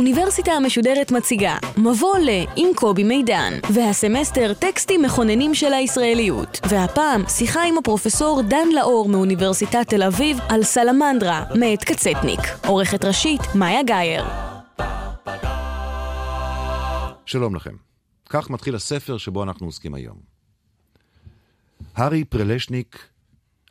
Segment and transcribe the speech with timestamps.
[0.00, 7.62] האוניברסיטה המשודרת מציגה מבוא ל עם קובי מידן והסמסטר טקסטים מכוננים של הישראליות והפעם שיחה
[7.62, 14.24] עם הפרופסור דן לאור מאוניברסיטת תל אביב על סלמנדרה מאת קצטניק עורכת ראשית מאיה גאייר
[17.26, 17.74] שלום לכם.
[18.28, 20.18] כך מתחיל הספר שבו אנחנו עוסקים היום.
[21.94, 23.08] הארי פרלשניק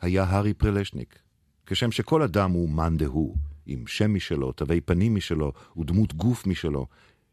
[0.02, 1.18] היה הארי פרלשניק,
[1.66, 3.36] כשם שכל אדם הוא מאן דהוא,
[3.70, 6.86] עם שם משלו, תווי פנים משלו ודמות גוף משלו,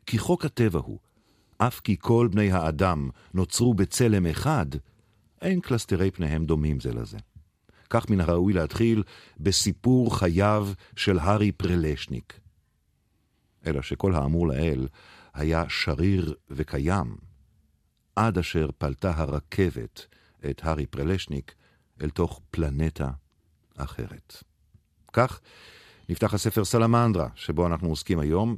[0.06, 1.00] כי חוק הטבע הוא,
[1.58, 4.66] אף כי כל בני האדם נוצרו בצלם אחד,
[5.42, 7.18] אין קלסתרי פניהם דומים זה לזה.
[7.90, 9.04] כך מן הראוי להתחיל
[9.40, 12.40] בסיפור חייו של הארי פרלשניק.
[13.66, 14.88] אלא שכל האמור לאל
[15.34, 17.16] היה שריר וקיים,
[18.16, 20.06] עד אשר פלטה הרכבת
[20.50, 21.56] את הארי פרלשניק
[22.02, 23.10] אל תוך פלנטה
[23.78, 24.44] אחרת.
[25.14, 25.40] כך
[26.10, 28.58] נפתח הספר סלמנדרה, שבו אנחנו עוסקים היום.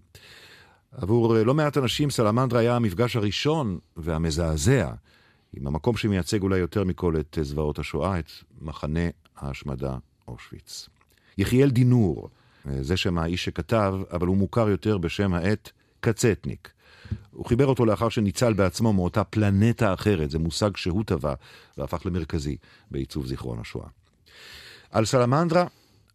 [0.92, 4.92] עבור לא מעט אנשים סלמנדרה היה המפגש הראשון והמזעזע
[5.54, 9.98] עם המקום שמייצג אולי יותר מכל את זוועות השואה, את מחנה ההשמדה
[10.28, 10.90] אושוויץ.
[11.38, 12.30] יחיאל דינור,
[12.82, 15.70] זה שם האיש שכתב, אבל הוא מוכר יותר בשם העט
[16.00, 16.72] קצטניק.
[17.32, 21.34] הוא חיבר אותו לאחר שניצל בעצמו מאותה פלנטה אחרת, זה מושג שהוא טבע
[21.78, 22.58] והפך למרכזי
[22.92, 23.88] בעיצוב זיכרון השואה.
[24.92, 25.66] על סלמנדרה,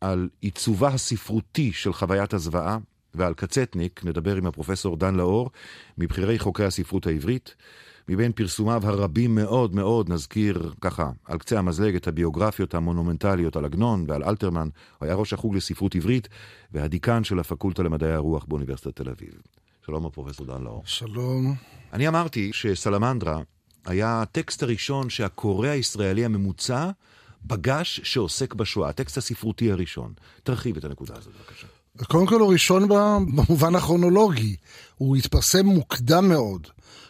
[0.05, 2.79] על עיצובה הספרותי של חוויית הזוועה,
[3.15, 5.51] ועל קצטניק נדבר עם הפרופסור דן לאור,
[5.99, 7.55] מבכירי חוקרי הספרות העברית.
[8.09, 14.05] מבין פרסומיו הרבים מאוד מאוד נזכיר ככה, על קצה המזלג את הביוגרפיות המונומנטליות על עגנון
[14.09, 16.29] ועל אלתרמן, הוא היה ראש החוג לספרות עברית
[16.73, 19.35] והדיקן של הפקולטה למדעי הרוח באוניברסיטת תל אביב.
[19.87, 20.83] שלום הפרופסור דן לאור.
[20.87, 21.55] שלום.
[21.93, 23.41] אני אמרתי שסלמנדרה
[23.87, 26.91] היה הטקסט הראשון שהקורא הישראלי הממוצע
[27.47, 30.13] פגש שעוסק בשואה, הטקסט הספרותי הראשון.
[30.43, 31.67] תרחיב את הנקודה הזאת, בבקשה.
[32.09, 34.57] קודם כל הוא ראשון במובן הכרונולוגי,
[34.97, 36.67] הוא התפרסם מוקדם מאוד.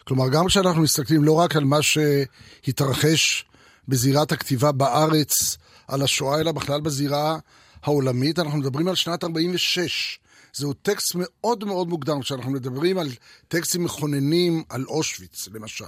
[0.07, 3.45] כלומר, גם כשאנחנו מסתכלים לא רק על מה שהתרחש
[3.87, 5.57] בזירת הכתיבה בארץ
[5.87, 7.37] על השואה, אלא בכלל בזירה
[7.83, 10.19] העולמית, אנחנו מדברים על שנת 46.
[10.57, 13.09] זהו טקסט מאוד מאוד מוקדם, כשאנחנו מדברים על
[13.47, 15.85] טקסטים מכוננים על אושוויץ, למשל.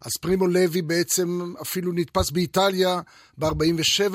[0.00, 3.00] אז פרימו לוי בעצם אפילו נתפס באיטליה
[3.38, 4.14] ב-47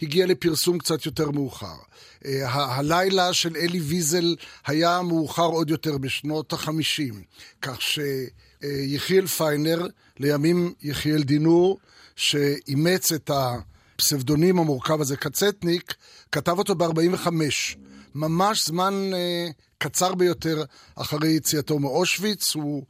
[0.00, 1.76] והגיע לפרסום קצת יותר מאוחר.
[2.24, 4.36] ה- הלילה של אלי ויזל
[4.66, 7.14] היה מאוחר עוד יותר בשנות ה-50,
[7.62, 9.86] כך שיחיאל פיינר,
[10.20, 11.78] לימים יחיאל דינור,
[12.16, 15.94] שאימץ את הפסבדונים המורכב הזה, קצטניק,
[16.32, 17.28] כתב אותו ב-45.
[18.16, 22.82] ממש זמן uh, קצר ביותר אחרי יציאתו מאושוויץ, הוא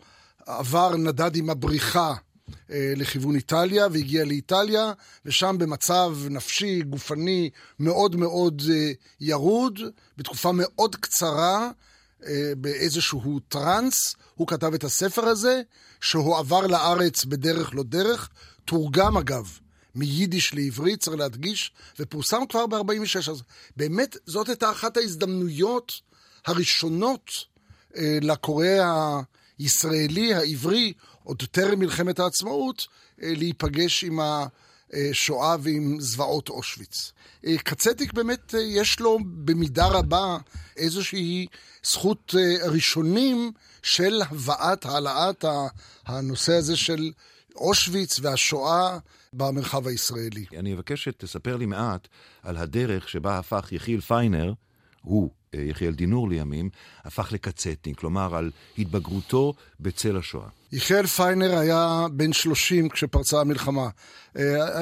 [0.47, 2.53] עבר, נדד עם הבריחה uh,
[2.97, 4.92] לכיוון איטליה והגיע לאיטליה,
[5.25, 9.81] ושם במצב נפשי, גופני, מאוד מאוד uh, ירוד,
[10.16, 11.70] בתקופה מאוד קצרה,
[12.20, 12.25] uh,
[12.56, 15.62] באיזשהו טראנס, הוא כתב את הספר הזה,
[16.00, 18.28] שהועבר לארץ בדרך לא דרך,
[18.64, 19.58] תורגם אגב.
[19.96, 23.30] מיידיש לעברית, צריך להדגיש, ופורסם כבר ב-46.
[23.30, 23.42] אז
[23.76, 25.92] באמת, זאת הייתה אחת ההזדמנויות
[26.46, 27.30] הראשונות
[27.96, 28.66] אה, לקורא
[29.58, 30.92] הישראלי, העברי,
[31.24, 32.86] עוד טרם מלחמת העצמאות,
[33.22, 37.12] אה, להיפגש עם השואה ועם זוועות אושוויץ.
[37.46, 40.38] אה, קצטיק באמת, אה, יש לו במידה רבה
[40.76, 41.46] איזושהי
[41.84, 43.52] זכות אה, ראשונים
[43.82, 45.44] של הבאת, העלאת
[46.06, 47.10] הנושא הזה של
[47.56, 48.99] אושוויץ והשואה
[49.33, 50.44] במרחב הישראלי.
[50.59, 52.09] אני אבקש שתספר לי מעט
[52.43, 54.53] על הדרך שבה הפך יחיאל פיינר,
[55.03, 56.71] הוא, יחיאל דינור לימים,
[57.05, 60.49] הפך לקצטניק, כלומר על התבגרותו בצל השואה.
[60.72, 63.88] יחיאל פיינר היה בן 30 כשפרצה המלחמה.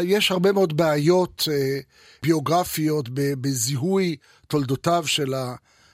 [0.02, 1.48] יש הרבה מאוד בעיות
[2.22, 5.34] ביוגרפיות בזיהוי תולדותיו של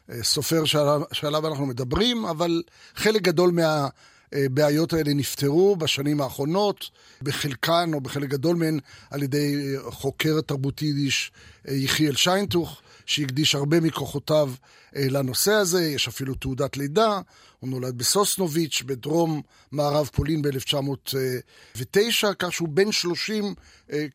[0.09, 0.65] הסופר
[1.13, 2.63] שעליו אנחנו מדברים, אבל
[2.95, 3.89] חלק גדול מה...
[4.33, 6.91] הבעיות האלה נפתרו בשנים האחרונות,
[7.23, 8.79] בחלקן או בחלק גדול מהן
[9.11, 11.33] על ידי חוקר תרבות יידיש
[11.69, 14.53] יחיאל שיינטוך, שהקדיש הרבה מכוחותיו
[14.97, 17.21] לנושא הזה, יש אפילו תעודת לידה,
[17.61, 19.43] הוא נולד בסוסנוביץ' בדרום
[19.73, 23.55] מערב פולין ב-1909, כך שהוא בן 30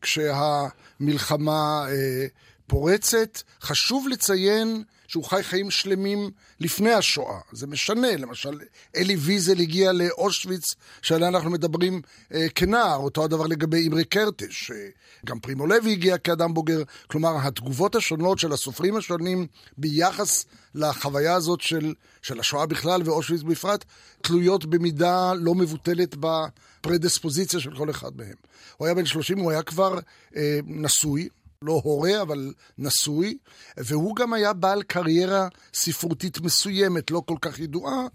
[0.02, 1.86] כשהמלחמה
[2.68, 3.42] פורצת.
[3.62, 7.40] חשוב לציין שהוא חי חיים שלמים לפני השואה.
[7.52, 8.60] זה משנה, למשל,
[8.96, 12.02] אלי ויזל הגיע לאושוויץ, שעליה אנחנו מדברים
[12.34, 14.72] אה, כנער, אותו הדבר לגבי אמרי קרטש.
[14.72, 14.88] אה,
[15.26, 16.84] גם פרימו לוי הגיע כאדם בוגר.
[17.08, 19.48] כלומר, התגובות השונות של הסופרים השונים
[19.78, 23.86] ביחס לחוויה הזאת של, של השואה בכלל ואושוויץ בפרט,
[24.22, 28.36] תלויות במידה לא מבוטלת בפרדספוזיציה של כל אחד מהם.
[28.78, 30.00] הוא היה בן 30, הוא היה כבר
[30.36, 31.30] אה, נשוי.
[31.62, 33.38] לא הורה, אבל נשוי,
[33.78, 38.08] והוא גם היה בעל קריירה ספרותית מסוימת, לא כל כך ידועה.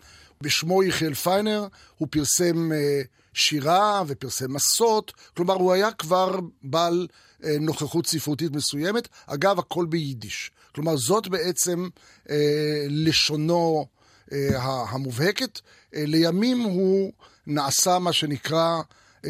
[0.42, 1.66] בשמו יחיאל פיינר,
[1.98, 3.02] הוא פרסם אה,
[3.34, 7.06] שירה ופרסם מסות, כלומר הוא היה כבר בעל
[7.44, 9.08] אה, נוכחות ספרותית מסוימת.
[9.26, 10.50] אגב, הכל ביידיש.
[10.74, 11.88] כלומר, זאת בעצם
[12.30, 13.86] אה, לשונו
[14.32, 15.60] אה, המובהקת.
[15.94, 17.12] אה, לימים הוא
[17.46, 18.80] נעשה מה שנקרא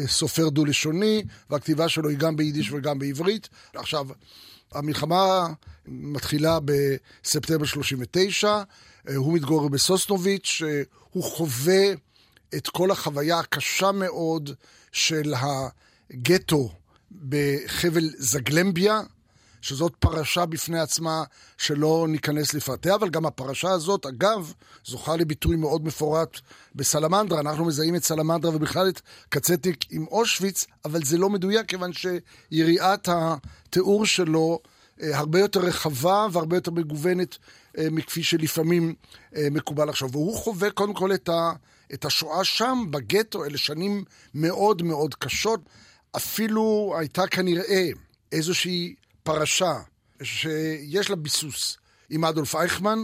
[0.07, 3.49] סופר דו-לשוני, והכתיבה שלו היא גם ביידיש וגם בעברית.
[3.75, 4.07] עכשיו,
[4.71, 5.47] המלחמה
[5.85, 8.63] מתחילה בספטמבר 39,
[9.09, 11.93] אה, הוא מתגורר בסוסנוביץ', אה, הוא חווה
[12.55, 14.49] את כל החוויה הקשה מאוד
[14.91, 16.71] של הגטו
[17.29, 19.01] בחבל זגלמביה,
[19.61, 21.23] שזאת פרשה בפני עצמה
[21.57, 24.53] שלא ניכנס לפרטיה, אבל גם הפרשה הזאת, אגב,
[24.85, 26.39] זוכה לביטוי מאוד מפורט
[26.75, 27.39] בסלמנדרה.
[27.39, 33.09] אנחנו מזהים את סלמנדרה ובכלל את קצטיק עם אושוויץ, אבל זה לא מדויק, כיוון שיריעת
[33.11, 34.59] התיאור שלו
[35.01, 37.37] אה, הרבה יותר רחבה והרבה יותר מגוונת
[37.77, 38.95] אה, מכפי שלפעמים
[39.35, 40.11] אה, מקובל עכשיו.
[40.11, 41.51] והוא חווה קודם כל את, ה,
[41.93, 44.03] את השואה שם, בגטו, אלה שנים
[44.33, 45.59] מאוד מאוד קשות.
[46.15, 47.89] אפילו הייתה כנראה
[48.31, 49.73] איזושהי פרשה
[50.23, 51.77] שיש לה ביסוס
[52.09, 52.99] עם אדולף אייכמן,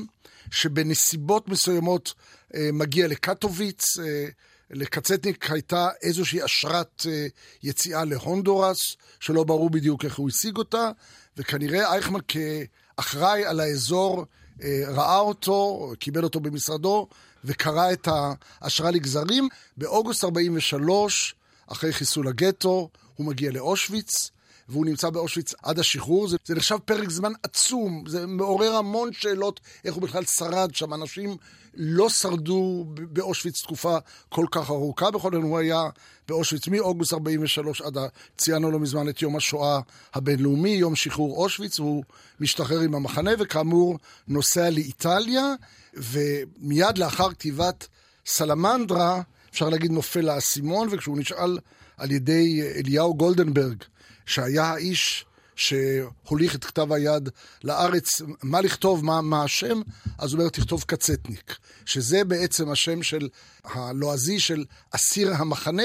[0.51, 2.13] שבנסיבות מסוימות
[2.55, 4.27] אה, מגיע לקטוביץ, אה,
[4.69, 7.27] לקצטניק הייתה איזושהי אשרת אה,
[7.63, 10.91] יציאה להונדורס, שלא ברור בדיוק איך הוא השיג אותה,
[11.37, 14.25] וכנראה אייכמן כאחראי על האזור
[14.63, 17.07] אה, ראה אותו, קיבל אותו במשרדו,
[17.45, 18.07] וקרא את
[18.61, 19.47] האשרה לגזרים.
[19.77, 21.35] באוגוסט 43,
[21.67, 24.31] אחרי חיסול הגטו, הוא מגיע לאושוויץ,
[24.69, 26.27] והוא נמצא באושוויץ עד השחרור.
[26.27, 30.93] זה, זה נחשב פרק זמן עצום, זה מעורר המון שאלות איך הוא בכלל שרד שם.
[30.93, 31.37] אנשים
[31.73, 33.97] לא שרדו באושוויץ תקופה
[34.29, 35.11] כל כך ארוכה.
[35.11, 35.83] בכל זאת הוא היה
[36.27, 37.97] באושוויץ מאוגוסט 43 עד,
[38.37, 39.79] ציינו לא מזמן את יום השואה
[40.13, 42.03] הבינלאומי, יום שחרור אושוויץ, והוא
[42.39, 43.97] משתחרר עם המחנה, וכאמור
[44.27, 45.53] נוסע לאיטליה,
[45.93, 47.87] ומיד לאחר כתיבת
[48.25, 49.21] סלמנדרה,
[49.51, 51.57] אפשר להגיד נופל האסימון, וכשהוא נשאל
[51.97, 53.83] על ידי אליהו גולדנברג,
[54.27, 55.25] שהיה האיש
[55.55, 57.29] שהוליך את כתב היד
[57.63, 58.07] לארץ,
[58.43, 59.81] מה לכתוב, מה, מה השם,
[60.17, 63.29] אז הוא אומר, תכתוב קצטניק, שזה בעצם השם של
[63.63, 65.83] הלועזי של אסיר המחנה,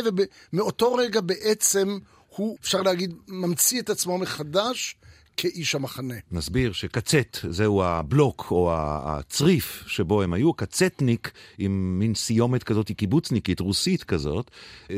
[0.53, 1.99] ומאותו רגע בעצם
[2.29, 4.97] הוא, אפשר להגיד, ממציא את עצמו מחדש
[5.43, 6.15] כאיש המחנה.
[6.33, 13.61] נסביר שקצט זהו הבלוק או הצריף שבו הם היו, קצטניק עם מין סיומת כזאת קיבוצניקית,
[13.61, 14.51] רוסית כזאת,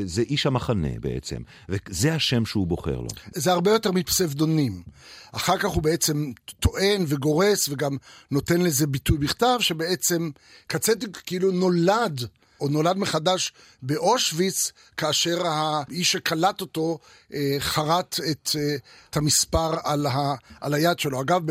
[0.03, 1.37] זה איש המחנה בעצם,
[1.69, 3.07] וזה השם שהוא בוחר לו.
[3.35, 4.81] זה הרבה יותר מפסבדונים.
[5.31, 7.97] אחר כך הוא בעצם טוען וגורס וגם
[8.31, 10.29] נותן לזה ביטוי בכתב, שבעצם
[10.67, 12.27] קצטניק כאילו נולד.
[12.61, 16.99] או נולד מחדש באושוויץ, כאשר האיש שקלט אותו
[17.33, 18.75] אה, חרט את, אה,
[19.09, 21.21] את המספר על, ה, על היד שלו.
[21.21, 21.41] אגב,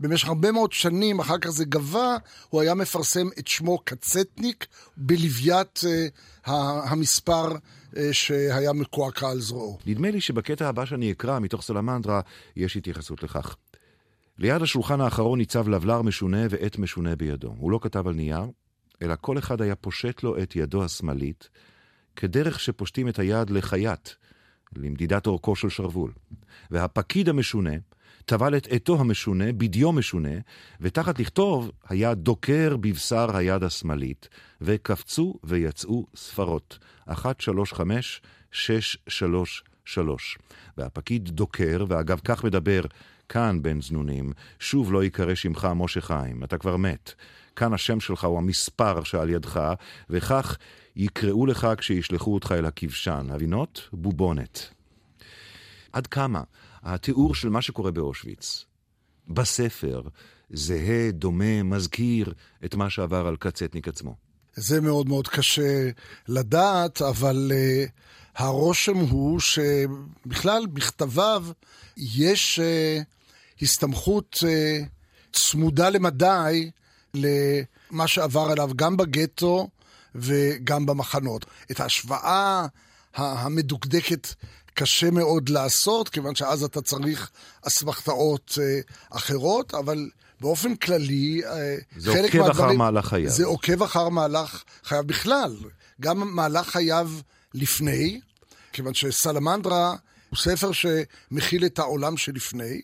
[0.00, 2.16] במשך הרבה מאוד שנים, אחר כך זה גבה,
[2.48, 4.66] הוא היה מפרסם את שמו קצטניק
[4.96, 6.06] בלוויית אה,
[6.90, 7.52] המספר
[8.12, 9.78] שהיה מקועקע על זרועו.
[9.86, 12.20] נדמה לי שבקטע הבא שאני אקרא מתוך סלמנדרה,
[12.56, 13.56] יש התייחסות לכך.
[14.38, 17.54] ליד השולחן האחרון ניצב לבלר משונה ועט משונה בידו.
[17.58, 18.44] הוא לא כתב על נייר,
[19.02, 21.48] אלא כל אחד היה פושט לו את ידו השמאלית,
[22.16, 24.08] כדרך שפושטים את היד לחייט,
[24.76, 26.12] למדידת אורכו של שרוול.
[26.70, 27.70] והפקיד המשונה
[28.26, 30.38] טבל את עטו המשונה, בדיו משונה,
[30.80, 34.28] ותחת לכתוב היה דוקר בבשר היד השמאלית,
[34.60, 36.78] וקפצו ויצאו ספרות.
[37.06, 40.38] אחת, שלוש, חמש, שש, שלוש, שלוש.
[40.76, 42.82] והפקיד דוקר, ואגב כך מדבר
[43.28, 47.14] כאן, בן זנונים, שוב לא ייקרא שמך משה חיים, אתה כבר מת.
[47.56, 49.60] כאן השם שלך הוא המספר שעל ידך,
[50.10, 50.56] וכך
[50.96, 53.26] יקראו לך כשישלחו אותך אל הכבשן.
[53.30, 53.88] הבינות?
[53.92, 54.68] בובונת.
[55.92, 56.42] עד כמה
[56.82, 58.64] התיאור של מה שקורה באושוויץ,
[59.28, 60.02] בספר,
[60.50, 64.14] זהה, דומה, מזכיר את מה שעבר על קצטניק עצמו.
[64.54, 65.90] זה מאוד מאוד קשה
[66.28, 67.90] לדעת, אבל uh,
[68.36, 71.44] הרושם הוא שבכלל בכתביו
[71.96, 73.04] יש uh,
[73.62, 74.86] הסתמכות uh,
[75.32, 76.70] צמודה למדי
[77.14, 79.68] למה שעבר עליו גם בגטו
[80.14, 81.46] וגם במחנות.
[81.70, 82.66] את ההשוואה
[83.14, 84.28] המדוקדקת
[84.74, 87.30] קשה מאוד לעשות, כיוון שאז אתה צריך
[87.66, 93.30] אסמכתאות אה, אחרות, אבל באופן כללי, אה, זה עוקב מהדברים, אחר מהלך חייו.
[93.30, 95.56] זה עוקב אחר מהלך חייו בכלל.
[96.00, 97.10] גם מהלך חייו
[97.54, 98.20] לפני,
[98.72, 99.96] כיוון שסלמנדרה
[100.30, 102.80] הוא ספר שמכיל את העולם שלפני.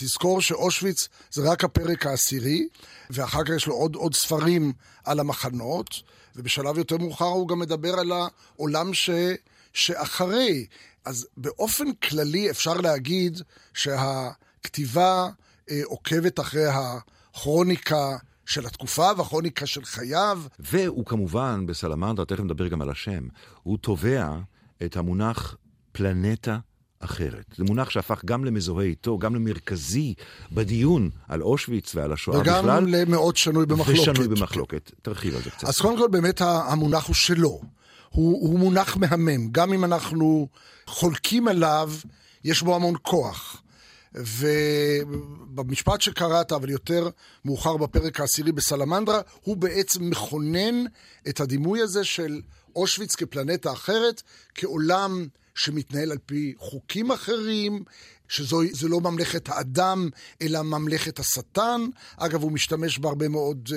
[0.00, 2.68] תזכור שאושוויץ זה רק הפרק העשירי,
[3.10, 4.72] ואחר כך יש לו עוד, עוד ספרים
[5.04, 5.88] על המחנות,
[6.36, 9.10] ובשלב יותר מאוחר הוא גם מדבר על העולם ש,
[9.72, 10.66] שאחרי.
[11.04, 13.42] אז באופן כללי אפשר להגיד
[13.74, 15.28] שהכתיבה
[15.70, 20.42] אה, עוקבת אחרי הכרוניקה של התקופה והכרוניקה של חייו.
[20.58, 23.28] והוא כמובן, בסלמנדרה, תכף נדבר גם על השם,
[23.62, 24.36] הוא תובע
[24.84, 25.56] את המונח
[25.92, 26.58] פלנטה
[27.00, 27.44] אחרת.
[27.56, 30.14] זה מונח שהפך גם למזוהה איתו, גם למרכזי
[30.52, 32.84] בדיון על אושוויץ ועל השואה וגם בכלל.
[32.84, 34.00] וגם למאוד שנוי במחלוקת.
[34.00, 34.90] ושנוי במחלוקת.
[35.02, 35.68] תרחיב על זה קצת.
[35.68, 37.60] אז קודם כל, באמת המונח הוא שלו.
[38.10, 39.48] הוא, הוא מונח מהמם.
[39.52, 40.48] גם אם אנחנו
[40.86, 41.92] חולקים עליו,
[42.44, 43.62] יש בו המון כוח.
[44.14, 47.08] ובמשפט שקראת, אבל יותר
[47.44, 50.84] מאוחר בפרק העשירי בסלמנדרה, הוא בעצם מכונן
[51.28, 52.40] את הדימוי הזה של
[52.76, 54.22] אושוויץ כפלנטה אחרת,
[54.54, 55.26] כעולם
[55.58, 57.84] שמתנהל על פי חוקים אחרים,
[58.28, 60.08] שזו לא ממלכת האדם,
[60.42, 61.80] אלא ממלכת השטן.
[62.16, 63.72] אגב, הוא משתמש בהרבה מאוד uh,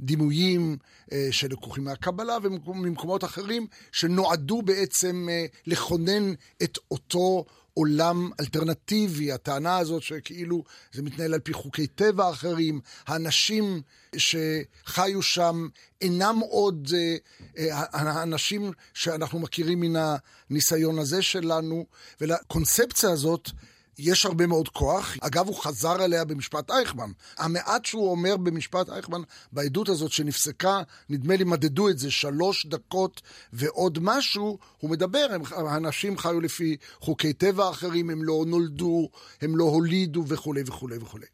[0.00, 6.32] דימויים uh, שלקוחים מהקבלה וממקומות אחרים, שנועדו בעצם uh, לכונן
[6.62, 7.44] את אותו
[7.80, 13.82] עולם אלטרנטיבי, הטענה הזאת שכאילו זה מתנהל על פי חוקי טבע אחרים, האנשים
[14.16, 15.68] שחיו שם
[16.00, 17.16] אינם עוד אה,
[17.58, 20.16] אה, האנשים שאנחנו מכירים מן
[20.50, 21.86] הניסיון הזה שלנו,
[22.20, 23.50] ולקונספציה הזאת
[23.98, 25.16] יש הרבה מאוד כוח.
[25.20, 27.10] אגב, הוא חזר עליה במשפט אייכמן.
[27.38, 29.20] המעט שהוא אומר במשפט אייכמן,
[29.52, 33.20] בעדות הזאת שנפסקה, נדמה לי מדדו את זה שלוש דקות
[33.52, 39.08] ועוד משהו, הוא מדבר, הם, האנשים חיו לפי חוקי טבע אחרים, הם לא נולדו,
[39.40, 41.26] הם לא הולידו וכולי וכולי וכולי.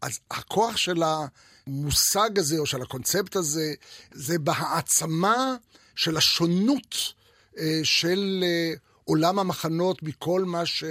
[0.00, 3.74] אז הכוח של המושג הזה, או של הקונספט הזה,
[4.12, 5.56] זה בהעצמה
[5.94, 6.96] של השונות
[7.58, 10.84] אה, של אה, עולם המחנות מכל מה ש...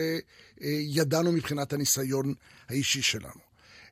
[0.62, 2.33] ידענו מבחינת הניסיון
[2.69, 3.45] האישי שלנו.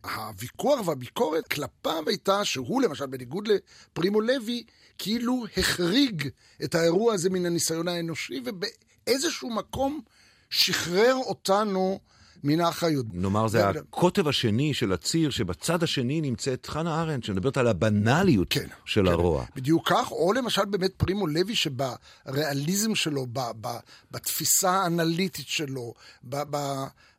[0.03, 4.63] הוויכוח והביקורת כלפיו הייתה שהוא, למשל, בניגוד לפרימו לוי,
[4.97, 6.29] כאילו החריג
[6.63, 10.01] את האירוע הזה מן הניסיון האנושי, ובאיזשהו מקום
[10.49, 11.99] שחרר אותנו
[12.43, 13.05] מן האחריות.
[13.13, 18.67] נאמר, זה הקוטב השני של הציר, שבצד השני נמצאת חנה ארנדט, שמדברת על הבנאליות כן,
[18.85, 19.45] של כן, הרוע.
[19.55, 23.67] בדיוק כך, או למשל באמת פרימו לוי, שבריאליזם שלו, ב, ב,
[24.11, 26.57] בתפיסה האנליטית שלו, ב, ב,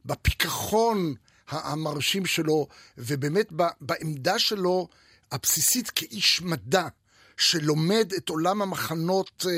[0.06, 1.14] בפיכחון
[1.48, 2.66] המרשים שלו,
[2.98, 4.88] ובאמת בעמדה שלו
[5.32, 6.88] הבסיסית כאיש מדע.
[7.36, 9.48] שלומד את עולם המחנות uh,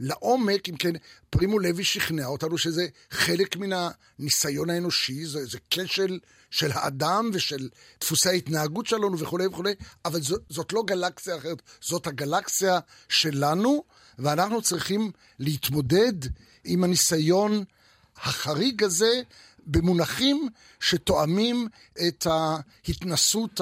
[0.00, 0.92] לעומק, אם כן,
[1.30, 3.70] פרימו לוי שכנע אותנו שזה חלק מן
[4.18, 6.18] הניסיון האנושי, זה, זה כשל
[6.50, 7.68] של האדם ושל
[8.00, 9.74] דפוסי ההתנהגות שלנו וכולי וכולי,
[10.04, 13.84] אבל זו, זאת לא גלקסיה אחרת, זאת הגלקסיה שלנו,
[14.18, 16.12] ואנחנו צריכים להתמודד
[16.64, 17.64] עם הניסיון
[18.16, 19.22] החריג הזה
[19.66, 20.48] במונחים
[20.80, 21.68] שתואמים
[22.08, 23.60] את ההתנסות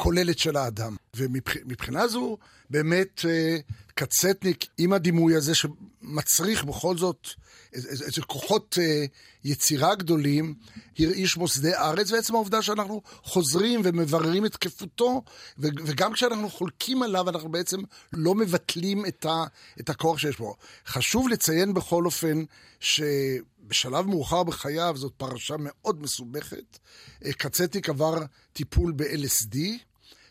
[0.00, 0.96] הכוללת של האדם.
[1.16, 2.38] ומבחינה זו,
[2.70, 3.56] באמת אה,
[3.94, 7.28] קצטניק עם הדימוי הזה שמצריך בכל זאת
[7.72, 9.04] איזה כוחות אה,
[9.44, 10.54] יצירה גדולים,
[10.98, 15.22] הרעיש מוסדי ארץ, ועצם העובדה שאנחנו חוזרים ומבררים את תקפותו,
[15.58, 17.80] וגם כשאנחנו חולקים עליו, אנחנו בעצם
[18.12, 19.44] לא מבטלים את, ה,
[19.80, 20.56] את הכוח שיש בו.
[20.86, 22.44] חשוב לציין בכל אופן
[22.80, 26.78] שבשלב מאוחר בחייו, זאת פרשה מאוד מסובכת,
[27.24, 28.18] אה, קצטניק עבר
[28.52, 29.58] טיפול ב-LSD,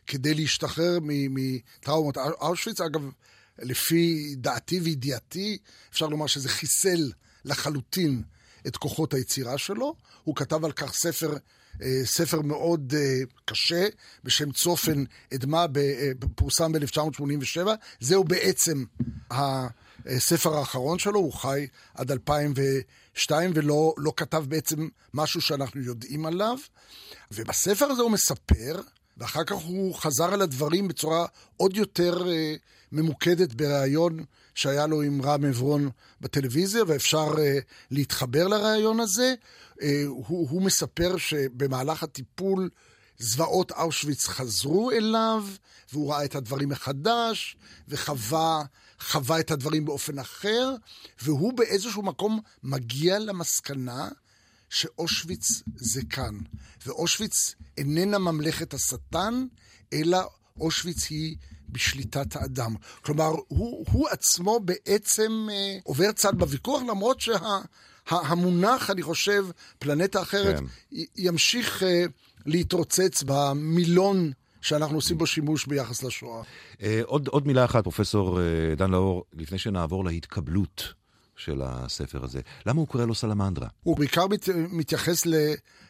[0.10, 2.82] כדי להשתחרר מטראומות אושוויץ.
[2.82, 3.02] אגב,
[3.60, 5.58] לפי דעתי וידיעתי,
[5.92, 7.12] אפשר לומר שזה חיסל
[7.46, 8.24] לחלוטין
[8.68, 9.96] את כוחות היצירה שלו.
[10.24, 11.34] הוא כתב על כך ספר,
[11.82, 13.88] אה, ספר מאוד אה, קשה,
[14.24, 17.68] בשם צופן אדמה, אה, פורסם ב-1987.
[18.00, 18.84] זהו בעצם
[20.06, 26.58] הספר האחרון שלו, הוא חי עד 2002 ולא לא כתב בעצם משהו שאנחנו יודעים עליו.
[27.32, 28.82] ובספר הזה הוא מספר
[29.20, 31.26] ואחר כך הוא חזר על הדברים בצורה
[31.58, 32.56] עוד יותר אה,
[32.92, 35.90] ממוקדת בריאיון שהיה לו עם רם עברון
[36.22, 37.60] בטלוויזיה, ואפשר אה,
[37.92, 39.34] להתחבר לריאיון הזה.
[39.82, 42.70] אה, הוא, הוא מספר שבמהלך הטיפול
[43.18, 45.46] זוועות אושוויץ חזרו אליו,
[45.94, 47.58] והוא ראה את הדברים מחדש,
[47.88, 48.64] וחווה
[49.00, 50.76] חווה את הדברים באופן אחר,
[51.22, 54.10] והוא באיזשהו מקום מגיע למסקנה
[54.70, 56.38] שאושוויץ זה כאן.
[56.86, 59.46] ואושוויץ איננה ממלכת השטן,
[59.94, 60.20] אלא
[60.60, 61.36] אושוויץ היא
[61.70, 62.76] בשליטת האדם.
[63.02, 69.46] כלומר, הוא, הוא עצמו בעצם אה, עובר צד בוויכוח, למרות שהמונח, שה, אני חושב,
[69.80, 70.66] פלנטה אחרת, כן.
[71.18, 72.06] ימשיך אה,
[72.46, 76.44] להתרוצץ במילון שאנחנו עושים בו שימוש ביחס לשואה.
[76.84, 80.94] אה, עוד, עוד מילה אחת, פרופסור אה, דן לאור, לפני שנעבור להתקבלות
[81.40, 82.42] של הספר הזה.
[82.66, 83.68] למה הוא קורא לו סלמנדרה?
[83.84, 85.34] הוא בעיקר מת, מתייחס ל,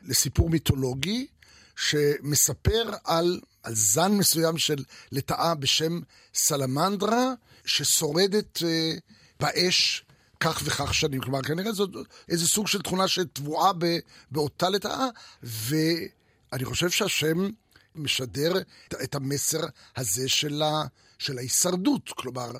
[0.01, 1.27] לסיפור מיתולוגי
[1.75, 5.99] שמספר על, על זן מסוים של לטאה בשם
[6.33, 7.33] סלמנדרה,
[7.65, 8.91] ששורדת אה,
[9.39, 10.05] באש
[10.39, 11.21] כך וכך שנים.
[11.21, 11.89] כלומר, כנראה זאת
[12.29, 13.71] איזה סוג של תכונה שטבועה
[14.31, 15.07] באותה לטאה,
[15.43, 17.49] ואני חושב שהשם
[17.95, 18.53] משדר
[19.03, 19.61] את המסר
[19.95, 20.83] הזה של, ה,
[21.19, 22.09] של ההישרדות.
[22.09, 22.51] כלומר,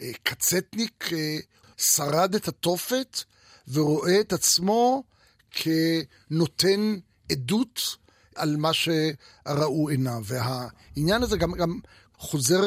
[0.00, 1.38] אה, קצטניק אה,
[1.78, 3.22] שרד את התופת
[3.68, 5.02] ורואה את עצמו
[5.50, 6.98] כנותן
[7.32, 7.80] עדות
[8.34, 10.22] על מה שראו עיניו.
[10.24, 11.80] והעניין הזה גם, גם
[12.18, 12.62] חוזר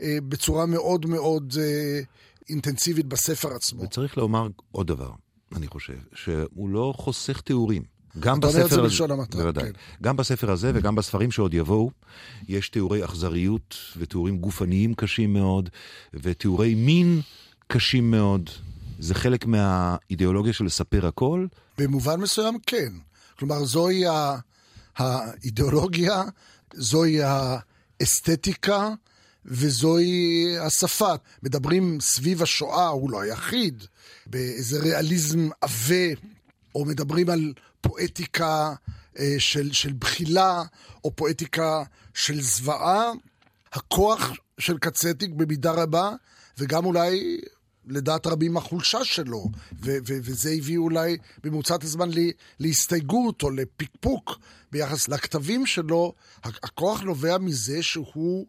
[0.00, 2.00] אה, בצורה מאוד מאוד אה,
[2.48, 3.82] אינטנסיבית בספר עצמו.
[3.82, 5.10] וצריך לומר עוד דבר,
[5.56, 7.94] אני חושב, שהוא לא חוסך תיאורים.
[8.18, 9.04] גם בספר הזה.
[9.30, 9.64] בוודאי.
[9.64, 9.70] כן.
[10.02, 11.90] גם בספר הזה וגם בספרים שעוד יבואו,
[12.48, 15.68] יש תיאורי אכזריות ותיאורים גופניים קשים מאוד,
[16.14, 17.20] ותיאורי מין
[17.66, 18.50] קשים מאוד.
[18.98, 21.46] זה חלק מהאידיאולוגיה של לספר הכל.
[21.78, 22.92] במובן מסוים כן.
[23.38, 24.04] כלומר, זוהי
[24.96, 26.22] האידיאולוגיה,
[26.74, 28.88] זוהי האסתטיקה
[29.44, 31.14] וזוהי השפה.
[31.42, 33.84] מדברים סביב השואה, הוא לא היחיד,
[34.26, 36.14] באיזה ריאליזם עבה,
[36.74, 38.74] או מדברים על פואטיקה
[39.18, 40.62] אה, של, של בחילה,
[41.04, 41.82] או פואטיקה
[42.14, 43.12] של זוועה.
[43.72, 46.12] הכוח של קצטיק במידה רבה,
[46.58, 47.40] וגם אולי
[47.86, 49.48] לדעת רבים החולשה שלו,
[49.82, 52.30] ו- ו- וזה הביא אולי בממוצעת הזמן ל-
[52.60, 54.38] להסתייגות או לפקפוק
[54.72, 56.12] ביחס לכתבים שלו.
[56.44, 58.46] הכוח נובע מזה שהוא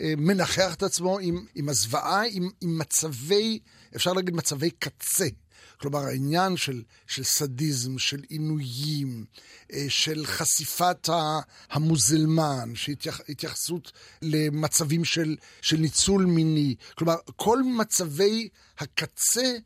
[0.00, 3.58] אה, מנחח את עצמו עם, עם הזוועה, עם, עם מצבי,
[3.96, 5.26] אפשר להגיד מצבי קצה.
[5.80, 9.24] כלומר, העניין של, של סדיזם, של עינויים,
[9.72, 11.08] אה, של חשיפת
[11.70, 12.72] המוזלמן,
[13.28, 16.74] התייחסות למצבים של, של ניצול מיני.
[16.94, 18.48] כלומר, כל מצבי
[18.78, 19.56] הקצה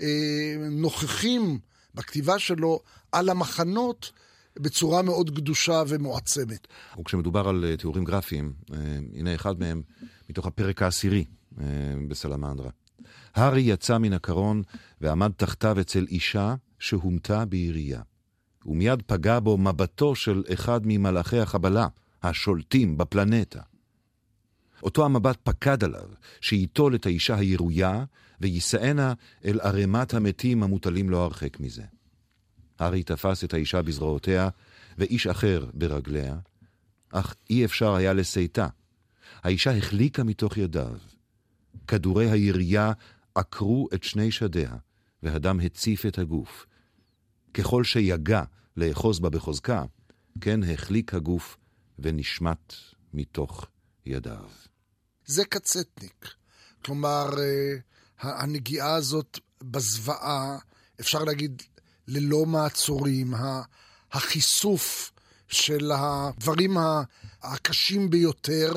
[0.00, 1.58] אה, נוכחים
[1.94, 2.80] בכתיבה שלו
[3.12, 4.12] על המחנות
[4.58, 6.66] בצורה מאוד קדושה ומועצמת.
[7.00, 8.52] וכשמדובר על אה, תיאורים גרפיים,
[9.14, 9.82] הנה אחד מהם
[10.30, 11.24] מתוך הפרק העשירי
[12.08, 12.70] בסלמנדרה.
[13.34, 14.62] הארי יצא מן הקרון
[15.00, 18.02] ועמד תחתיו אצל אישה שהומתה בירייה.
[18.66, 21.88] ומיד פגע בו מבטו של אחד ממלאכי החבלה,
[22.22, 23.60] השולטים בפלנטה.
[24.82, 26.08] אותו המבט פקד עליו,
[26.40, 28.04] שייטול את האישה הירויה,
[28.40, 29.12] ויישאנה
[29.44, 31.82] אל ערימת המתים המוטלים לא הרחק מזה.
[32.78, 34.48] הארי תפס את האישה בזרועותיה,
[34.98, 36.36] ואיש אחר ברגליה,
[37.12, 38.66] אך אי אפשר היה לסייתה.
[39.42, 40.98] האישה החליקה מתוך ידיו.
[41.88, 42.92] כדורי הירייה
[43.34, 44.76] עקרו את שני שדיה,
[45.22, 46.66] והדם הציף את הגוף.
[47.54, 48.42] ככל שיגע
[48.76, 49.84] לאחוז בה בחוזקה,
[50.40, 51.56] כן החליק הגוף
[51.98, 52.72] ונשמט
[53.12, 53.66] מתוך
[54.06, 54.48] ידיו.
[55.26, 56.28] זה קצטניק.
[56.84, 57.76] כלומר, אה,
[58.20, 60.58] הנגיעה הזאת בזוועה,
[61.00, 61.62] אפשר להגיד,
[62.08, 63.34] ללא מעצורים,
[64.12, 65.12] החיסוף
[65.48, 66.76] של הדברים
[67.42, 68.72] הקשים ביותר,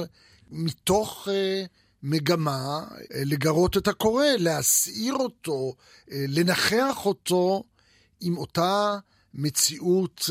[0.50, 1.66] מתוך אה,
[2.04, 2.84] מגמה
[3.14, 5.74] אה, לגרות את הקורא, להסעיר אותו,
[6.08, 7.64] לנכח אותו
[8.22, 8.98] עם אותה
[9.34, 10.22] מציאות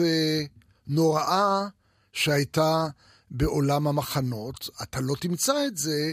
[0.87, 1.69] נוראה
[2.13, 2.87] שהייתה
[3.31, 4.69] בעולם המחנות.
[4.83, 6.13] אתה לא תמצא את זה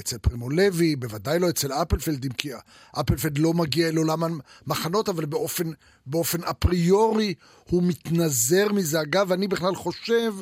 [0.00, 2.50] אצל פרימו לוי, בוודאי לא אצל אפלפלד, כי
[3.00, 5.70] אפלפלד לא מגיע אל עולם המחנות, אבל באופן,
[6.06, 7.34] באופן אפריורי
[7.68, 9.00] הוא מתנזר מזה.
[9.00, 10.34] אגב, אני בכלל חושב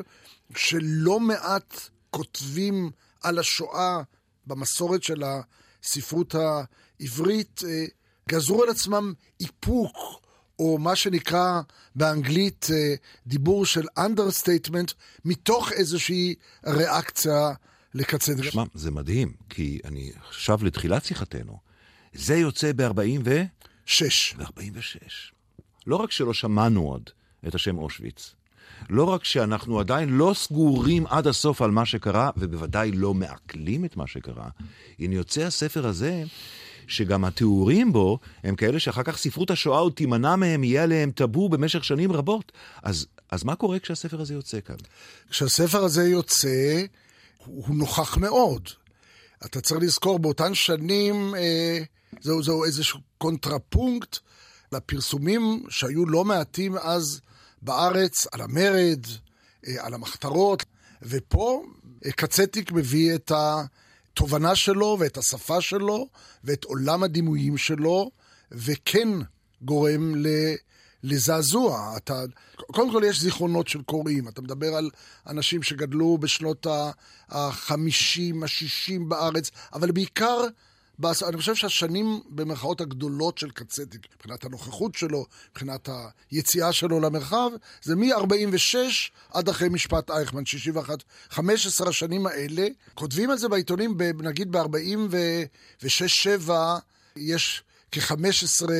[0.56, 1.74] שלא מעט
[2.10, 2.90] כותבים
[3.22, 4.02] על השואה
[4.46, 5.22] במסורת של
[5.82, 7.84] הספרות העברית, אה,
[8.28, 9.96] גזרו על עצמם איפוק,
[10.58, 11.60] או מה שנקרא
[11.94, 12.94] באנגלית אה,
[13.26, 16.34] דיבור של understatement, מתוך איזושהי
[16.66, 17.50] ריאקציה
[17.94, 18.52] לקצה דרך.
[18.52, 21.58] שמע, זה מדהים, כי אני עכשיו לתחילת שיחתנו,
[22.12, 23.42] זה יוצא ב-40 ו...
[23.86, 24.34] שש.
[24.34, 25.08] ב-46.
[25.86, 27.10] לא רק שלא שמענו עוד
[27.48, 28.34] את השם אושוויץ,
[28.90, 33.96] לא רק שאנחנו עדיין לא סגורים עד הסוף על מה שקרה, ובוודאי לא מעכלים את
[33.96, 34.48] מה שקרה,
[34.98, 36.24] הנה יוצא הספר הזה,
[36.86, 41.48] שגם התיאורים בו הם כאלה שאחר כך ספרות השואה עוד תימנע מהם, יהיה עליהם טאבו
[41.48, 42.52] במשך שנים רבות.
[42.82, 44.76] אז, אז מה קורה כשהספר הזה יוצא כאן?
[45.30, 46.82] כשהספר הזה יוצא,
[47.44, 48.68] הוא נוכח מאוד.
[49.44, 51.78] אתה צריך לזכור, באותן שנים אה,
[52.20, 54.18] זהו, זהו איזשהו קונטרפונקט
[54.72, 57.20] לפרסומים שהיו לא מעטים אז
[57.62, 59.06] בארץ, על המרד,
[59.66, 60.64] אה, על המחתרות,
[61.02, 61.64] ופה
[62.06, 66.08] אה, קצטניק מביא את התובנה שלו ואת השפה שלו
[66.44, 68.10] ואת עולם הדימויים שלו,
[68.52, 69.08] וכן
[69.62, 70.26] גורם ל...
[71.02, 71.96] לזעזוע.
[71.96, 72.22] אתה,
[72.54, 74.90] קודם כל יש זיכרונות של קוראים, אתה מדבר על
[75.26, 77.34] אנשים שגדלו בשנות ה-50,
[78.42, 80.46] ה-60 בארץ, אבל בעיקר...
[81.28, 85.88] אני חושב שהשנים במרכאות הגדולות של קצטיק, מבחינת הנוכחות שלו, מבחינת
[86.30, 87.50] היציאה שלו למרחב,
[87.82, 88.76] זה מ-46
[89.30, 91.02] עד אחרי משפט אייכמן, 61.
[91.30, 96.50] 15 השנים האלה, כותבים על זה בעיתונים, נגיד ב-46-7,
[97.16, 98.70] יש כ-15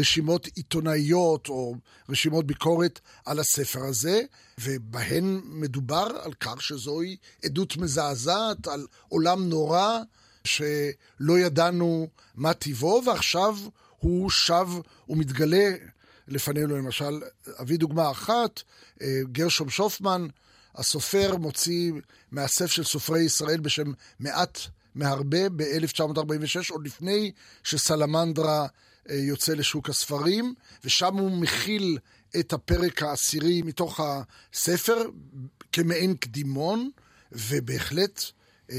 [0.00, 1.74] רשימות עיתונאיות או
[2.08, 4.20] רשימות ביקורת על הספר הזה,
[4.58, 9.98] ובהן מדובר על כך שזוהי עדות מזעזעת, על עולם נורא.
[10.44, 13.56] שלא ידענו מה טיבו, ועכשיו
[13.98, 14.68] הוא שב
[15.08, 15.70] ומתגלה
[16.28, 16.76] לפנינו.
[16.76, 17.20] למשל,
[17.60, 18.62] אביא דוגמה אחת,
[19.02, 20.26] אה, גרשום שופמן,
[20.74, 21.92] הסופר, מוציא
[22.32, 24.58] מאסף של סופרי ישראל בשם מעט
[24.94, 27.32] מהרבה ב-1946, עוד לפני
[27.64, 28.66] שסלמנדרה
[29.10, 31.98] אה, יוצא לשוק הספרים, ושם הוא מכיל
[32.40, 35.02] את הפרק העשירי מתוך הספר
[35.72, 36.90] כמעין קדימון,
[37.32, 38.22] ובהחלט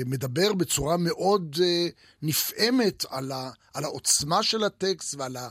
[0.05, 1.87] מדבר בצורה מאוד אה,
[2.21, 5.49] נפעמת על, ה, על העוצמה של הטקסט ועל ה,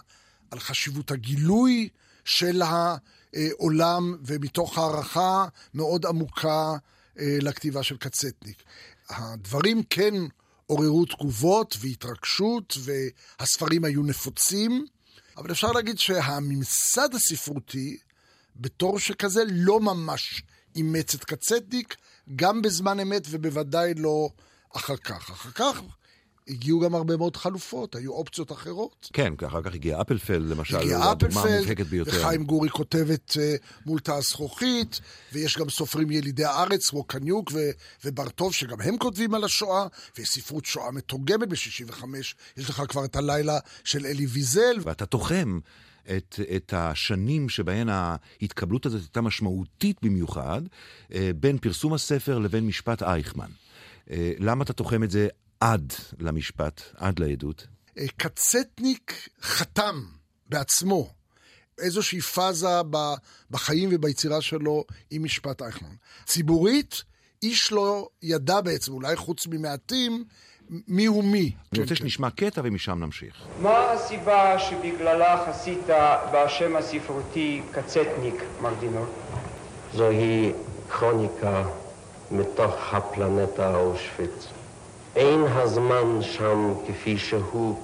[0.50, 1.88] על חשיבות הגילוי
[2.24, 6.76] של העולם, ומתוך הערכה מאוד עמוקה
[7.18, 8.62] אה, לכתיבה של קצטניק.
[9.10, 10.14] הדברים כן
[10.66, 14.86] עוררו תגובות והתרגשות, והספרים היו נפוצים,
[15.36, 17.96] אבל אפשר להגיד שהממסד הספרותי,
[18.56, 20.42] בתור שכזה, לא ממש
[20.76, 21.96] אימץ את קצטניק,
[22.36, 24.28] גם בזמן אמת ובוודאי לא
[24.72, 25.30] אחר כך.
[25.30, 25.82] אחר כך
[26.48, 29.10] הגיעו גם הרבה מאוד חלופות, היו אופציות אחרות.
[29.12, 31.76] כן, אחר כך הגיע אפלפלד, למשל, הגיע אפלפלד,
[32.06, 33.36] וחיים גורי כותבת uh,
[33.86, 35.00] מול תא הזכוכית,
[35.32, 37.70] ויש גם סופרים ילידי הארץ, כמו קניוק ו-
[38.04, 39.86] וברטוב, שגם הם כותבים על השואה,
[40.18, 42.04] ויש ספרות שואה מתורגמת ב-65,
[42.56, 44.76] יש לך כבר את הלילה של אלי ויזל.
[44.82, 45.58] ואתה תוחם.
[46.16, 50.62] את, את השנים שבהן ההתקבלות הזאת הייתה משמעותית במיוחד,
[51.12, 53.50] אה, בין פרסום הספר לבין משפט אייכמן.
[54.10, 55.28] אה, למה אתה תוחם את זה
[55.60, 57.66] עד למשפט, עד לעדות?
[57.98, 60.04] אה, קצטניק חתם
[60.48, 61.10] בעצמו
[61.78, 62.68] איזושהי פאזה
[63.50, 65.94] בחיים וביצירה שלו עם משפט אייכמן.
[66.26, 67.02] ציבורית,
[67.42, 70.24] איש לא ידע בעצם, אולי חוץ ממעטים,
[70.88, 71.52] מי הוא מי.
[71.72, 73.34] אני רוצה שנשמע קטע ומשם נמשיך.
[73.62, 75.86] מה הסיבה שבגללה חסית
[76.34, 79.06] בשם הספרותי קצטניק, מרדינור?
[79.94, 80.52] זוהי
[80.90, 81.62] כרוניקה
[82.30, 84.48] מתוך הפלנטה אושוויץ.
[85.16, 87.78] אין הזמן שם כפי שהוא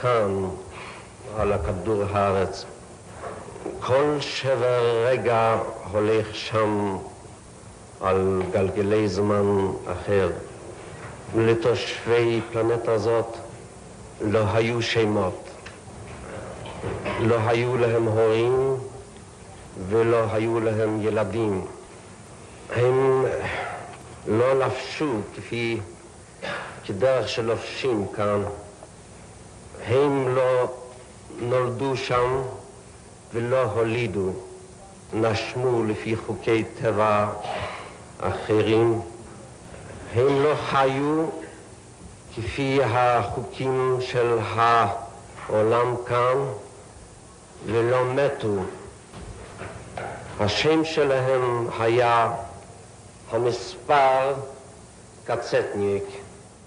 [0.00, 0.48] כאן
[1.36, 2.64] על הכדור הארץ.
[3.80, 5.58] כל שבר רגע
[5.92, 6.96] הולך שם
[8.00, 10.30] על גלגלי זמן אחר.
[11.36, 13.36] לתושבי פלנטה זאת
[14.20, 15.48] לא היו שמות,
[17.20, 18.76] לא היו להם הורים
[19.88, 21.66] ולא היו להם ילדים.
[22.76, 23.24] הם
[24.26, 25.80] לא לבשו כפי,
[26.84, 28.42] כדרך שלובשים כאן.
[29.86, 30.74] הם לא
[31.40, 32.42] נולדו שם
[33.34, 34.30] ולא הולידו,
[35.12, 37.28] נשמו לפי חוקי טבע
[38.20, 39.00] אחרים.
[40.14, 41.26] הם לא חיו
[42.36, 46.36] כפי החוקים של העולם כאן
[47.66, 48.64] ולא מתו.
[50.40, 52.32] השם שלהם היה
[53.30, 54.34] המספר
[55.24, 56.04] קצטניק.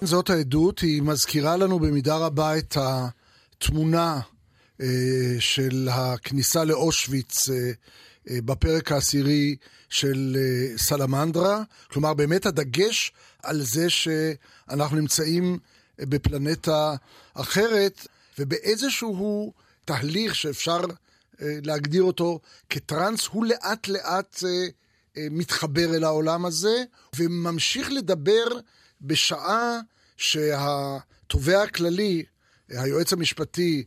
[0.01, 4.19] זאת העדות, היא מזכירה לנו במידה רבה את התמונה
[4.81, 4.87] אה,
[5.39, 7.55] של הכניסה לאושוויץ אה,
[8.29, 9.55] אה, בפרק העשירי
[9.89, 11.61] של אה, סלמנדרה.
[11.91, 13.11] כלומר, באמת הדגש
[13.45, 15.59] על זה שאנחנו נמצאים
[15.99, 16.95] בפלנטה
[17.33, 18.07] אחרת,
[18.39, 19.53] ובאיזשהו
[19.85, 20.79] תהליך שאפשר
[21.41, 24.43] אה, להגדיר אותו כטרנס, הוא לאט לאט
[25.31, 26.83] מתחבר אל העולם הזה,
[27.15, 28.45] וממשיך לדבר
[29.01, 29.79] בשעה
[30.17, 32.23] שהתובע הכללי,
[32.69, 33.83] היועץ המשפטי,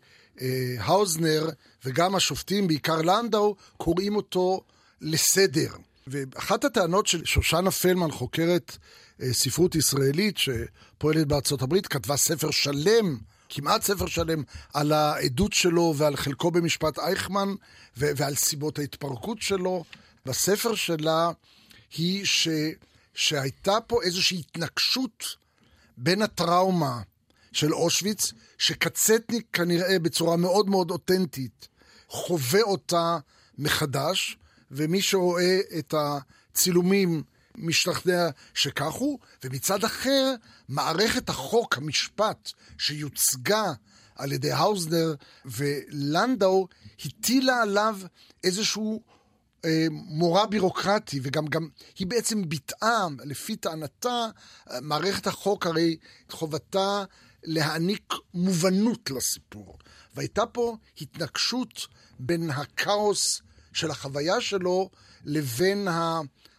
[0.79, 1.49] האוזנר,
[1.85, 4.65] וגם השופטים, בעיקר לנדאו, קוראים אותו
[5.01, 5.71] לסדר.
[6.11, 8.77] ואחת הטענות של שושנה פלמן, חוקרת
[9.23, 13.19] אה, ספרות ישראלית שפועלת בארצות הברית, כתבה ספר שלם,
[13.49, 14.43] כמעט ספר שלם,
[14.75, 17.49] על העדות שלו ועל חלקו במשפט אייכמן
[17.97, 19.85] ו- ועל סיבות ההתפרקות שלו.
[20.27, 21.31] בספר שלה
[21.97, 22.49] היא ש...
[23.15, 25.25] שהייתה פה איזושהי התנגשות
[25.97, 27.01] בין הטראומה
[27.53, 31.69] של אושוויץ, שקצטניק כנראה בצורה מאוד מאוד אותנטית
[32.09, 33.19] חווה אותה
[33.59, 34.37] מחדש,
[34.71, 37.23] ומי שרואה את הצילומים
[37.59, 40.35] משתכנע שכך הוא, ומצד אחר,
[40.69, 43.73] מערכת החוק, המשפט, שיוצגה
[44.17, 46.69] על ידי האוזנר ולנדאו,
[47.05, 47.99] הטילה עליו
[48.45, 49.03] איזשהו
[49.65, 54.27] אה, מורא בירוקרטי, וגם גם היא בעצם ביטאה, לפי טענתה,
[54.83, 55.97] מערכת החוק הרי
[56.31, 57.05] חובתה
[57.45, 59.79] להעניק מובנות לסיפור.
[60.15, 61.87] והייתה פה התנגשות
[62.19, 63.43] בין הכאוס
[63.79, 64.91] של החוויה שלו
[65.25, 65.89] לבין.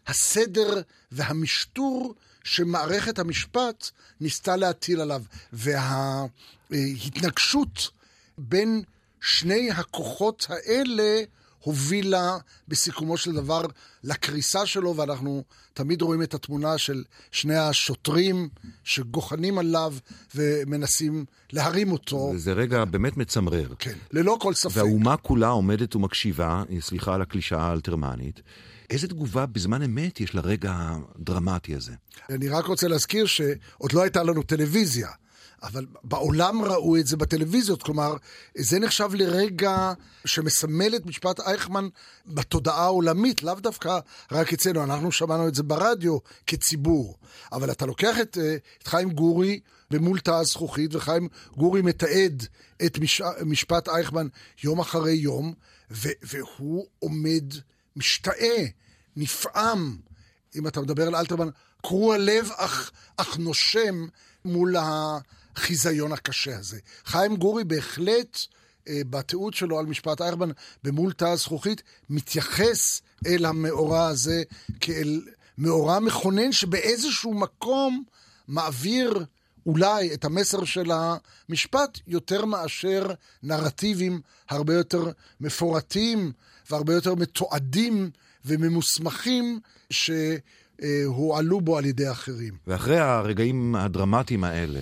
[0.10, 3.90] הסדר והמשטור שמערכת המשפט
[4.22, 5.24] ניסתה להטיל עליו.
[6.72, 7.90] וההתנגשות
[8.38, 8.84] בין
[9.22, 11.22] שני הכוחות האלה
[11.60, 13.62] הובילה בסיכומו של דבר
[14.04, 15.44] לקריסה שלו, ואנחנו
[15.74, 18.50] תמיד רואים את התמונה של שני השוטרים
[18.84, 19.94] שגוחנים עליו
[20.36, 22.32] ומנסים להרים אותו.
[22.38, 23.68] זה רגע באמת מצמרר.
[23.80, 24.78] כן, ללא כל ספק.
[24.78, 28.42] והאומה כולה עומדת ומקשיבה, סליחה על הקלישאה האלתרמנית.
[28.90, 30.74] איזה תגובה בזמן אמת יש לרגע
[31.16, 31.92] הדרמטי הזה?
[32.30, 35.10] אני רק רוצה להזכיר שעוד לא הייתה לנו טלוויזיה.
[35.64, 38.16] אבל בעולם ראו את זה בטלוויזיות, כלומר,
[38.58, 39.94] זה נחשב לרגע
[40.26, 41.88] שמסמל את משפט אייכמן
[42.28, 44.00] בתודעה העולמית, לאו דווקא
[44.32, 46.18] רק אצלנו, אנחנו שמענו את זה ברדיו
[46.48, 47.18] כציבור.
[47.52, 49.60] אבל אתה לוקח את, אה, את חיים גורי
[49.92, 52.46] במול תא הזכוכית, וחיים גורי מתעד
[52.86, 54.28] את מש, משפט אייכמן
[54.64, 55.54] יום אחרי יום,
[55.92, 57.54] ו, והוא עומד
[57.96, 58.66] משתאה,
[59.16, 59.98] נפעם.
[60.56, 61.50] אם אתה מדבר על אלתרמן,
[61.82, 64.06] קרוע לב אך, אך נושם
[64.46, 64.76] מול
[65.56, 66.80] החיזיון הקשה הזה.
[67.06, 68.38] חיים גורי בהחלט,
[68.88, 70.50] אה, בתיעוד שלו על משפט אייכמן
[70.84, 74.44] במול תא הזכוכית, מתייחס אל המאורע הזה
[74.80, 75.22] כאל
[75.58, 78.04] מאורע מכונן שבאיזשהו מקום
[78.48, 79.26] מעביר
[79.66, 83.08] אולי את המסר של המשפט יותר מאשר
[83.44, 86.32] נרטיבים הרבה יותר מפורטים
[86.70, 88.10] והרבה יותר מתועדים
[88.46, 89.60] וממוסמכים
[89.90, 92.54] שהועלו בו על ידי אחרים.
[92.68, 94.80] ואחרי הרגעים הדרמטיים האלה,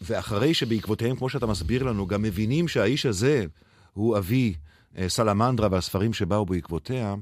[0.00, 3.44] ואחרי שבעקבותיהם, כמו שאתה מסביר לנו, גם מבינים שהאיש הזה
[3.92, 4.54] הוא אבי
[4.98, 7.14] אה, סלמנדרה והספרים שבאו בעקבותיה,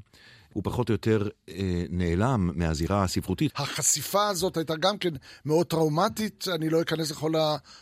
[0.53, 3.53] הוא פחות או יותר אה, נעלם מהזירה הספרותית.
[3.57, 5.15] החשיפה הזאת הייתה גם כן
[5.45, 7.33] מאוד טראומטית, אני לא אכנס לכל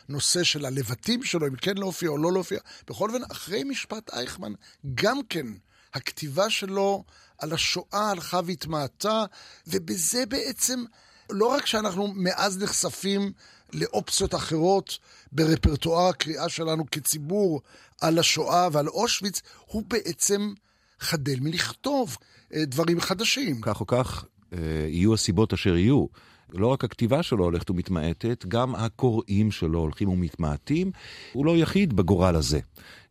[0.08, 2.58] הנושא של הלבטים שלו, אם כן להופיע או לא להופיע.
[2.90, 4.52] בכל אופן, אחרי משפט אייכמן,
[4.94, 5.46] גם כן
[5.94, 7.04] הכתיבה שלו
[7.38, 9.24] על השואה הלכה והתמעטה,
[9.66, 10.84] ובזה בעצם,
[11.30, 13.32] לא רק שאנחנו מאז נחשפים
[13.72, 14.98] לאופציות אחרות
[15.32, 17.60] ברפרטואר הקריאה שלנו כציבור
[18.00, 20.52] על השואה ועל אושוויץ, הוא בעצם
[21.00, 22.16] חדל מלכתוב
[22.54, 23.60] אה, דברים חדשים.
[23.62, 26.06] כך או כך, אה, יהיו הסיבות אשר יהיו.
[26.52, 30.90] לא רק הכתיבה שלו הולכת ומתמעטת, גם הקוראים שלו הולכים ומתמעטים.
[31.32, 32.60] הוא לא יחיד בגורל הזה,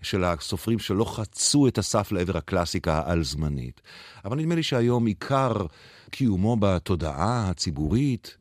[0.01, 3.81] של הסופרים שלא חצו את הסף לעבר הקלאסיקה העל-זמנית.
[4.25, 5.65] אבל נדמה לי שהיום עיקר
[6.09, 8.37] קיומו בתודעה הציבורית,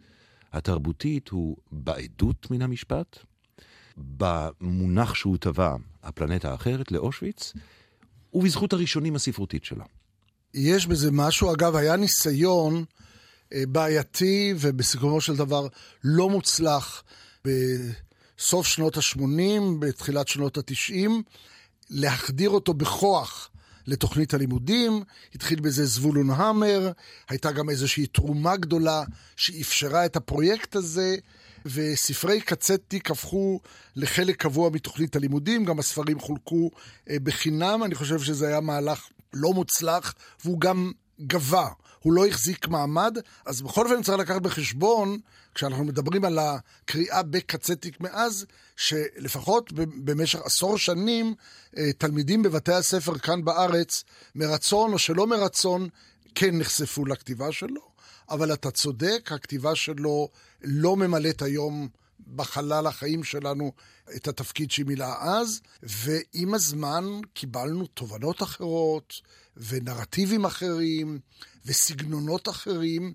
[0.54, 3.18] התרבותית, הוא בעדות מן המשפט,
[3.96, 7.52] במונח שהוא טבע, הפלנטה האחרת, לאושוויץ,
[8.32, 9.84] ובזכות הראשונים הספרותית שלה.
[10.54, 12.84] יש בזה משהו, אגב, היה ניסיון
[13.52, 15.66] אה, בעייתי ובסיכומו של דבר
[16.04, 17.02] לא מוצלח
[17.44, 21.10] בסוף שנות ה-80, בתחילת שנות ה-90,
[21.90, 23.50] להחדיר אותו בכוח
[23.86, 25.02] לתוכנית הלימודים.
[25.34, 26.92] התחיל בזה זבולון המר,
[27.28, 29.02] הייתה גם איזושהי תרומה גדולה
[29.36, 31.16] שאפשרה את הפרויקט הזה.
[31.66, 33.60] וספרי קצטניק הפכו
[33.96, 36.70] לחלק קבוע מתוכנית הלימודים, גם הספרים חולקו
[37.10, 41.68] אה, בחינם, אני חושב שזה היה מהלך לא מוצלח, והוא גם גבה,
[41.98, 45.18] הוא לא החזיק מעמד, אז בכל אופן צריך לקחת בחשבון,
[45.54, 49.72] כשאנחנו מדברים על הקריאה בקצטיק מאז, שלפחות
[50.04, 51.34] במשך עשור שנים,
[51.76, 55.88] אה, תלמידים בבתי הספר כאן בארץ, מרצון או שלא מרצון,
[56.34, 57.80] כן נחשפו לכתיבה שלו,
[58.30, 60.28] אבל אתה צודק, הכתיבה שלו
[60.62, 61.88] לא ממלאת היום
[62.34, 63.72] בחלל החיים שלנו
[64.16, 69.14] את התפקיד שהיא מילאה אז, ועם הזמן קיבלנו תובנות אחרות
[69.56, 71.18] ונרטיבים אחרים
[71.66, 73.12] וסגנונות אחרים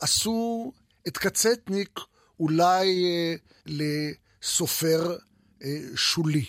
[0.00, 0.72] שעשו
[1.08, 2.00] את קצטניק
[2.40, 3.34] אולי אה,
[3.66, 5.16] לסופר
[5.64, 6.44] אה, שולי.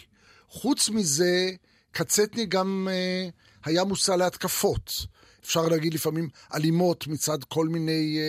[0.50, 1.52] חוץ מזה,
[1.92, 3.30] קצטניק גם אה,
[3.66, 4.92] היה מושא להתקפות.
[5.44, 8.20] אפשר להגיד לפעמים אלימות מצד כל מיני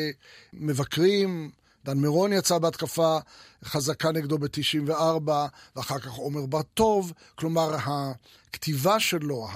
[0.53, 1.51] מבקרים,
[1.85, 3.19] דן מירון יצא בהתקפה
[3.65, 5.31] חזקה נגדו ב-94,
[5.77, 7.13] ואחר כך עומר בר טוב.
[7.35, 9.49] כלומר, הכתיבה שלו,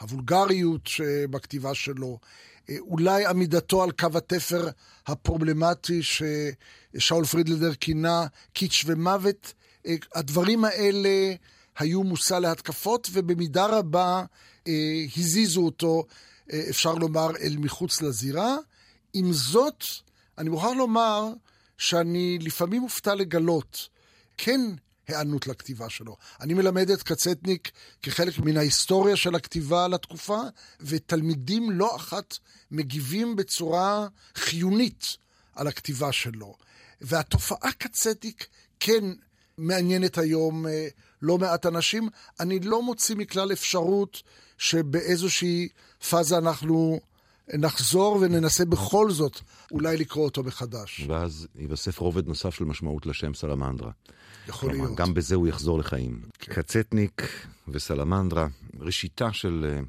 [0.00, 4.68] הוולגריות שבכתיבה שלו, אה, אולי עמידתו על קו התפר
[5.06, 9.52] הפרובלמטי ששאול פרידלדר כינה קיץ' ומוות,
[9.86, 11.34] אה, הדברים האלה
[11.78, 14.24] היו מושא להתקפות, ובמידה רבה
[14.68, 16.04] אה, הזיזו אותו,
[16.70, 18.56] אפשר לומר, אל מחוץ לזירה.
[19.14, 19.84] עם זאת,
[20.38, 21.28] אני מוכרח לומר
[21.78, 23.88] שאני לפעמים מופתע לגלות
[24.38, 24.60] כן
[25.10, 26.16] היענות לכתיבה שלו.
[26.40, 27.70] אני מלמד את קצטניק
[28.02, 30.40] כחלק מן ההיסטוריה של הכתיבה על התקופה,
[30.80, 32.38] ותלמידים לא אחת
[32.70, 35.16] מגיבים בצורה חיונית
[35.54, 36.54] על הכתיבה שלו.
[37.00, 38.46] והתופעה קצטניק
[38.80, 39.04] כן
[39.58, 40.88] מעניינת היום אה,
[41.22, 42.08] לא מעט אנשים.
[42.40, 44.22] אני לא מוציא מכלל אפשרות
[44.58, 45.68] שבאיזושהי
[46.10, 47.00] פאזה אנחנו
[47.58, 49.40] נחזור וננסה בכל זאת
[49.72, 51.04] אולי לקרוא אותו מחדש.
[51.08, 53.90] ואז ייווסף רובד נוסף של משמעות לשם סלמנדרה.
[54.50, 54.98] יכול כלומר, להיות.
[54.98, 56.20] גם בזה הוא יחזור לחיים.
[56.38, 56.52] כן.
[56.52, 57.22] קצטניק
[57.68, 58.46] וסלמנדרה,
[58.80, 59.80] ראשיתה של אה,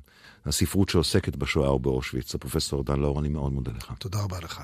[0.46, 2.36] הספרות שעוסקת בשואה ובאושוויץ.
[2.36, 3.94] הפרופסור דן לאור, אני מאוד מודה לך.
[4.00, 4.62] תודה רבה לך.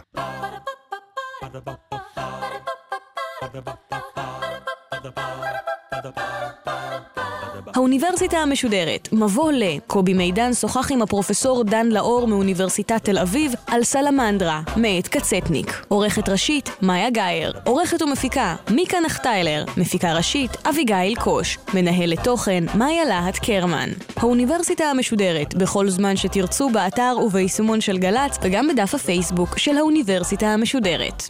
[7.76, 9.64] האוניברסיטה המשודרת, מבוא ל...
[9.88, 15.86] קובי מידן שוחח עם הפרופסור דן לאור מאוניברסיטת תל אביב על סלמנדרה, מאת קצטניק.
[15.88, 17.54] עורכת ראשית, מאיה גאייר.
[17.66, 19.66] עורכת ומפיקה, מיקה נחטיילר.
[19.78, 21.58] מפיקה ראשית, אביגיל קוש.
[21.74, 23.90] מנהלת תוכן, מאיה להט קרמן.
[24.18, 31.24] האוניברסיטה המשודרת, בכל זמן שתרצו באתר וביישומון של גל"צ, וגם בדף הפייסבוק של האוניברסיטה המשודרת.